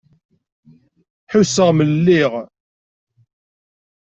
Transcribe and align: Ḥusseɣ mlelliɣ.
Ḥusseɣ 1.31 1.69
mlelliɣ. 1.73 2.31